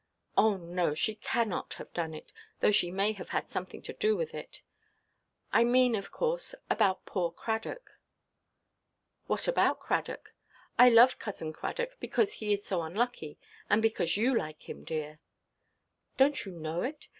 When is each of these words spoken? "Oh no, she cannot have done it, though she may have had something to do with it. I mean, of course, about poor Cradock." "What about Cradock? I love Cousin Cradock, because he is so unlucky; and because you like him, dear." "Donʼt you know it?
"Oh 0.35 0.57
no, 0.57 0.95
she 0.95 1.13
cannot 1.13 1.75
have 1.75 1.93
done 1.93 2.15
it, 2.15 2.33
though 2.59 2.71
she 2.71 2.89
may 2.89 3.11
have 3.13 3.29
had 3.29 3.51
something 3.51 3.83
to 3.83 3.93
do 3.93 4.17
with 4.17 4.33
it. 4.33 4.63
I 5.53 5.63
mean, 5.63 5.93
of 5.93 6.09
course, 6.09 6.55
about 6.71 7.05
poor 7.05 7.29
Cradock." 7.31 7.99
"What 9.27 9.47
about 9.47 9.79
Cradock? 9.79 10.33
I 10.75 10.89
love 10.89 11.19
Cousin 11.19 11.53
Cradock, 11.53 11.99
because 11.99 12.33
he 12.33 12.51
is 12.51 12.65
so 12.65 12.81
unlucky; 12.81 13.37
and 13.69 13.79
because 13.79 14.17
you 14.17 14.35
like 14.35 14.67
him, 14.67 14.83
dear." 14.83 15.19
"Donʼt 16.17 16.45
you 16.47 16.53
know 16.53 16.81
it? 16.81 17.07